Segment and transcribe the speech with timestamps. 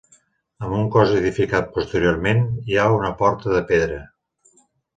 [0.67, 4.01] Amb un cos edificat posteriorment, hi ha una porta de pedra.